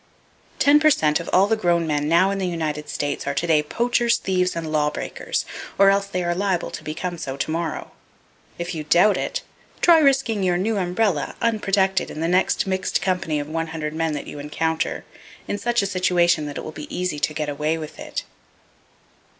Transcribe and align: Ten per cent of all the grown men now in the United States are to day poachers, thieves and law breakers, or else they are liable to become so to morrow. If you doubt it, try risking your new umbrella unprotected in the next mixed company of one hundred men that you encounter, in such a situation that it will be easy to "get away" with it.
Ten 0.57 0.79
per 0.79 0.89
cent 0.89 1.19
of 1.19 1.29
all 1.31 1.45
the 1.45 1.55
grown 1.55 1.85
men 1.85 2.09
now 2.09 2.31
in 2.31 2.39
the 2.39 2.47
United 2.47 2.89
States 2.89 3.27
are 3.27 3.35
to 3.35 3.45
day 3.45 3.61
poachers, 3.61 4.17
thieves 4.17 4.55
and 4.55 4.71
law 4.71 4.89
breakers, 4.89 5.45
or 5.77 5.91
else 5.91 6.07
they 6.07 6.23
are 6.23 6.33
liable 6.33 6.71
to 6.71 6.83
become 6.83 7.19
so 7.19 7.37
to 7.37 7.51
morrow. 7.51 7.91
If 8.57 8.73
you 8.73 8.83
doubt 8.83 9.15
it, 9.15 9.43
try 9.79 9.99
risking 9.99 10.41
your 10.41 10.57
new 10.57 10.77
umbrella 10.77 11.35
unprotected 11.39 12.09
in 12.09 12.19
the 12.19 12.27
next 12.27 12.65
mixed 12.65 12.99
company 12.99 13.39
of 13.39 13.47
one 13.47 13.67
hundred 13.67 13.93
men 13.93 14.13
that 14.13 14.25
you 14.25 14.39
encounter, 14.39 15.05
in 15.47 15.59
such 15.59 15.83
a 15.83 15.85
situation 15.85 16.47
that 16.47 16.57
it 16.57 16.63
will 16.63 16.71
be 16.71 16.89
easy 16.91 17.19
to 17.19 17.31
"get 17.35 17.47
away" 17.47 17.77
with 17.77 17.99
it. 17.99 18.23